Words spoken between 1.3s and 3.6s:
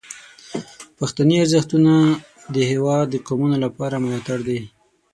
ارزښتونه د هیواد د قومونو